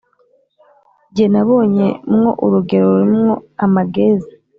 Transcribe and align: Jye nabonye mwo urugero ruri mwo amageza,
Jye 1.13 1.25
nabonye 1.33 1.87
mwo 2.13 2.31
urugero 2.45 2.85
ruri 2.95 3.15
mwo 3.21 3.33
amageza, 3.65 4.29